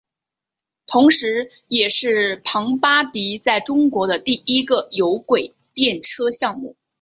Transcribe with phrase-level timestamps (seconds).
[0.87, 6.75] 同时也是庞巴迪在中国的第一个有轨电车项目。